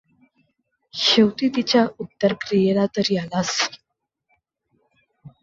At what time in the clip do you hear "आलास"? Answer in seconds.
3.17-3.55